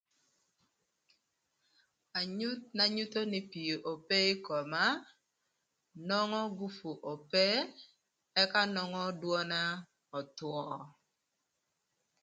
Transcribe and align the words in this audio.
Anyuth 2.19 2.65
na 2.77 2.83
nyutho 2.95 3.21
nï 3.31 3.39
pii 3.51 3.79
ope 3.91 4.17
ï 4.31 4.41
koma 4.45 4.83
nongo 6.07 6.41
kupu 6.57 6.89
ope 7.13 7.45
ëka 8.41 8.61
nongo 8.75 9.03
dwöna 9.21 9.61
öthwö. 10.19 10.65